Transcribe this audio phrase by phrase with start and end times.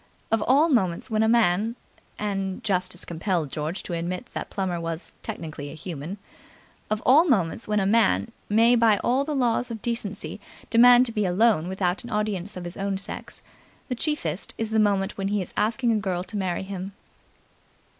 [0.31, 1.75] Of all moments when a man
[2.17, 6.17] and justice compelled George to admit that Plummer was technically human
[6.89, 10.39] of all moments when a man may by all the laws of decency
[10.71, 13.43] demand to be alone without an audience of his own sex,
[13.89, 16.93] the chiefest is the moment when he is asking a girl to marry him.